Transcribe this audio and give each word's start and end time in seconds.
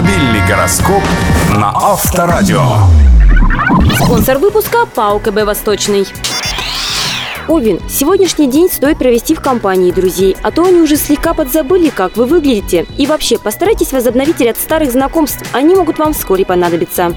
Автомобильный 0.00 0.48
гороскоп 0.48 1.02
на 1.54 1.68
Авторадио. 1.74 2.62
Спонсор 4.02 4.38
выпуска 4.38 4.86
ПАО 4.86 5.18
КБ 5.18 5.44
«Восточный». 5.44 6.06
Овен, 7.48 7.78
сегодняшний 7.86 8.46
день 8.46 8.70
стоит 8.70 8.96
провести 8.96 9.34
в 9.34 9.42
компании 9.42 9.92
друзей, 9.92 10.38
а 10.42 10.52
то 10.52 10.64
они 10.64 10.80
уже 10.80 10.96
слегка 10.96 11.34
подзабыли, 11.34 11.90
как 11.90 12.16
вы 12.16 12.24
выглядите. 12.24 12.86
И 12.96 13.06
вообще, 13.06 13.38
постарайтесь 13.38 13.92
возобновить 13.92 14.40
ряд 14.40 14.56
старых 14.56 14.90
знакомств, 14.90 15.42
они 15.52 15.74
могут 15.74 15.98
вам 15.98 16.14
вскоре 16.14 16.46
понадобиться. 16.46 17.14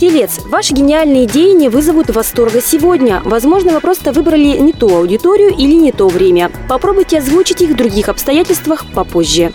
Телец, 0.00 0.40
ваши 0.46 0.72
гениальные 0.72 1.26
идеи 1.26 1.52
не 1.52 1.68
вызовут 1.68 2.08
восторга 2.08 2.62
сегодня. 2.62 3.20
Возможно, 3.26 3.72
вы 3.72 3.80
просто 3.80 4.12
выбрали 4.12 4.56
не 4.56 4.72
ту 4.72 4.96
аудиторию 4.96 5.50
или 5.50 5.74
не 5.74 5.92
то 5.92 6.08
время. 6.08 6.50
Попробуйте 6.70 7.18
озвучить 7.18 7.60
их 7.60 7.72
в 7.72 7.76
других 7.76 8.08
обстоятельствах 8.08 8.86
попозже. 8.94 9.52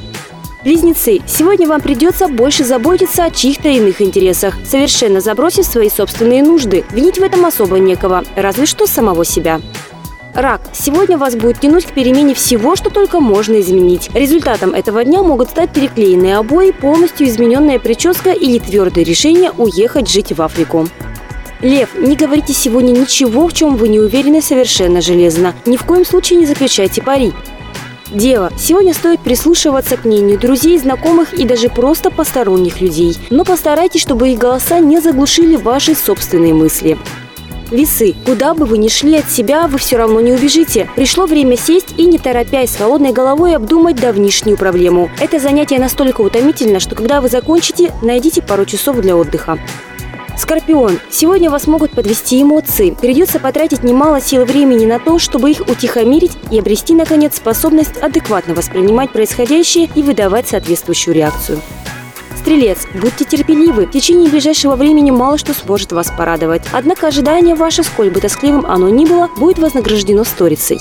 Близнецы, 0.61 1.21
сегодня 1.25 1.69
вам 1.69 1.79
придется 1.79 2.27
больше 2.27 2.65
заботиться 2.65 3.23
о 3.23 3.31
чьих-то 3.31 3.69
иных 3.69 4.01
интересах, 4.01 4.55
совершенно 4.65 5.21
забросив 5.21 5.65
свои 5.65 5.89
собственные 5.89 6.43
нужды. 6.43 6.83
Винить 6.91 7.17
в 7.17 7.23
этом 7.23 7.45
особо 7.45 7.79
некого, 7.79 8.25
разве 8.35 8.65
что 8.65 8.85
самого 8.85 9.23
себя. 9.23 9.61
Рак. 10.33 10.61
Сегодня 10.73 11.17
вас 11.17 11.35
будет 11.35 11.61
тянуть 11.61 11.85
к 11.85 11.93
перемене 11.93 12.33
всего, 12.33 12.75
что 12.75 12.89
только 12.89 13.21
можно 13.21 13.59
изменить. 13.61 14.09
Результатом 14.13 14.73
этого 14.73 15.05
дня 15.05 15.23
могут 15.23 15.49
стать 15.49 15.71
переклеенные 15.71 16.35
обои, 16.35 16.71
полностью 16.71 17.27
измененная 17.27 17.79
прическа 17.79 18.31
или 18.31 18.59
твердое 18.59 19.05
решение 19.05 19.51
уехать 19.51 20.09
жить 20.09 20.33
в 20.33 20.41
Африку. 20.41 20.89
Лев, 21.61 21.89
не 21.97 22.17
говорите 22.17 22.53
сегодня 22.53 22.91
ничего, 22.91 23.47
в 23.47 23.53
чем 23.53 23.77
вы 23.77 23.87
не 23.87 23.99
уверены 23.99 24.41
совершенно 24.41 25.01
железно. 25.01 25.55
Ни 25.65 25.77
в 25.77 25.83
коем 25.83 26.05
случае 26.05 26.39
не 26.39 26.45
заключайте 26.45 27.01
пари. 27.01 27.33
Дева, 28.11 28.51
сегодня 28.57 28.93
стоит 28.93 29.19
прислушиваться 29.19 29.95
к 29.95 30.03
мнению 30.03 30.39
друзей, 30.39 30.79
знакомых 30.79 31.33
и 31.33 31.45
даже 31.45 31.69
просто 31.69 32.09
посторонних 32.09 32.81
людей. 32.81 33.15
Но 33.29 33.45
постарайтесь, 33.45 34.01
чтобы 34.01 34.29
их 34.29 34.39
голоса 34.39 34.79
не 34.79 34.99
заглушили 34.99 35.55
ваши 35.55 35.93
собственные 35.93 36.55
мысли. 36.55 36.97
Весы. 37.69 38.15
Куда 38.25 38.55
бы 38.55 38.65
вы 38.65 38.79
ни 38.79 38.87
шли 38.87 39.17
от 39.17 39.29
себя, 39.29 39.67
вы 39.67 39.77
все 39.77 39.97
равно 39.97 40.21
не 40.21 40.31
убежите. 40.31 40.89
Пришло 40.95 41.27
время 41.27 41.55
сесть 41.55 41.93
и, 41.97 42.05
не 42.05 42.17
торопясь, 42.17 42.71
с 42.71 42.77
холодной 42.77 43.11
головой 43.11 43.55
обдумать 43.55 43.97
давнишнюю 43.97 44.57
проблему. 44.57 45.11
Это 45.19 45.39
занятие 45.39 45.77
настолько 45.77 46.21
утомительно, 46.21 46.79
что 46.79 46.95
когда 46.95 47.21
вы 47.21 47.29
закончите, 47.29 47.93
найдите 48.01 48.41
пару 48.41 48.65
часов 48.65 48.97
для 48.97 49.15
отдыха. 49.15 49.59
Скорпион. 50.39 50.99
Сегодня 51.11 51.49
вас 51.49 51.67
могут 51.67 51.91
подвести 51.91 52.41
эмоции. 52.41 52.91
Придется 52.91 53.39
потратить 53.39 53.83
немало 53.83 54.21
сил 54.21 54.43
и 54.43 54.45
времени 54.45 54.85
на 54.85 54.97
то, 54.97 55.19
чтобы 55.19 55.51
их 55.51 55.59
утихомирить 55.67 56.31
и 56.49 56.59
обрести, 56.59 56.93
наконец, 56.93 57.35
способность 57.35 57.97
адекватно 57.97 58.53
воспринимать 58.53 59.11
происходящее 59.11 59.89
и 59.93 60.01
выдавать 60.01 60.47
соответствующую 60.47 61.13
реакцию. 61.13 61.59
Стрелец, 62.37 62.87
будьте 62.93 63.25
терпеливы. 63.25 63.85
В 63.85 63.91
течение 63.91 64.29
ближайшего 64.29 64.77
времени 64.77 65.11
мало 65.11 65.37
что 65.37 65.53
сможет 65.53 65.91
вас 65.91 66.09
порадовать. 66.17 66.63
Однако 66.71 67.07
ожидание 67.07 67.53
ваше, 67.53 67.83
сколь 67.83 68.09
бы 68.09 68.21
тоскливым 68.21 68.65
оно 68.65 68.87
ни 68.87 69.05
было, 69.05 69.29
будет 69.35 69.59
вознаграждено 69.59 70.23
сторицей. 70.23 70.79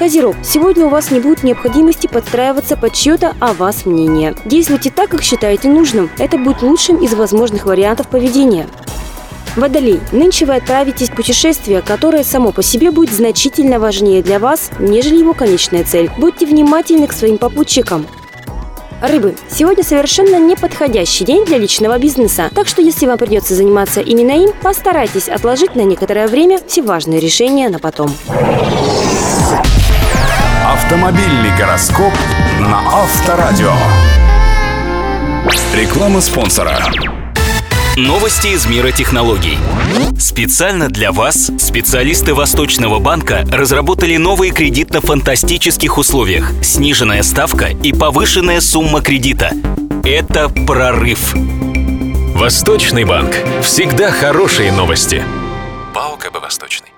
Козерог, 0.00 0.34
сегодня 0.42 0.86
у 0.86 0.88
вас 0.88 1.10
не 1.10 1.20
будет 1.20 1.42
необходимости 1.42 2.06
подстраиваться 2.06 2.74
под 2.74 2.94
чье-то 2.94 3.36
о 3.38 3.52
вас 3.52 3.84
мнение. 3.84 4.34
Действуйте 4.46 4.90
так, 4.90 5.10
как 5.10 5.22
считаете 5.22 5.68
нужным. 5.68 6.08
Это 6.16 6.38
будет 6.38 6.62
лучшим 6.62 6.96
из 7.04 7.12
возможных 7.12 7.66
вариантов 7.66 8.08
поведения. 8.08 8.66
Водолей, 9.56 10.00
нынче 10.10 10.46
вы 10.46 10.54
отправитесь 10.54 11.10
в 11.10 11.14
путешествие, 11.14 11.82
которое 11.82 12.24
само 12.24 12.50
по 12.50 12.62
себе 12.62 12.90
будет 12.92 13.12
значительно 13.12 13.78
важнее 13.78 14.22
для 14.22 14.38
вас, 14.38 14.70
нежели 14.78 15.18
его 15.18 15.34
конечная 15.34 15.84
цель. 15.84 16.10
Будьте 16.16 16.46
внимательны 16.46 17.06
к 17.06 17.12
своим 17.12 17.36
попутчикам. 17.36 18.06
Рыбы. 19.02 19.34
Сегодня 19.50 19.84
совершенно 19.84 20.36
неподходящий 20.40 21.26
день 21.26 21.44
для 21.44 21.58
личного 21.58 21.98
бизнеса, 21.98 22.50
так 22.54 22.68
что 22.68 22.80
если 22.80 23.04
вам 23.04 23.18
придется 23.18 23.54
заниматься 23.54 24.00
именно 24.00 24.32
им, 24.32 24.52
постарайтесь 24.62 25.28
отложить 25.28 25.74
на 25.74 25.82
некоторое 25.82 26.26
время 26.26 26.58
все 26.66 26.80
важные 26.80 27.20
решения 27.20 27.68
на 27.68 27.78
потом. 27.78 28.10
Автомобильный 30.90 31.56
гороскоп 31.56 32.12
на 32.58 32.80
Авторадио. 32.80 33.72
Реклама 35.72 36.20
спонсора. 36.20 36.80
Новости 37.96 38.48
из 38.48 38.66
мира 38.66 38.90
технологий. 38.90 39.56
Специально 40.18 40.88
для 40.88 41.12
вас 41.12 41.52
специалисты 41.60 42.34
Восточного 42.34 42.98
банка 42.98 43.44
разработали 43.52 44.16
новые 44.16 44.50
кредит 44.50 44.90
на 44.90 45.00
фантастических 45.00 45.96
условиях. 45.96 46.50
Сниженная 46.60 47.22
ставка 47.22 47.66
и 47.66 47.92
повышенная 47.92 48.60
сумма 48.60 49.00
кредита. 49.00 49.52
Это 50.02 50.48
прорыв. 50.48 51.36
Восточный 52.34 53.04
банк. 53.04 53.36
Всегда 53.62 54.10
хорошие 54.10 54.72
новости. 54.72 55.22
ПАО 55.94 56.16
КБ 56.16 56.42
«Восточный». 56.42 56.89